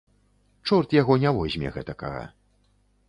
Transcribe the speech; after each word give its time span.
Чорт 0.69 0.95
яго 1.01 1.17
не 1.25 1.29
возьме 1.37 1.69
гэтакага. 1.77 2.23